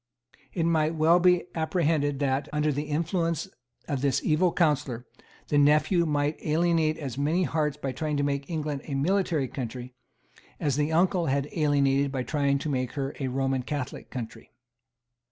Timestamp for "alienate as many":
6.43-7.43